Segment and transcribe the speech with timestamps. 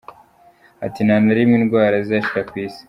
[0.85, 2.79] Ati “Nta na rimwe indwara zizashira ku isi.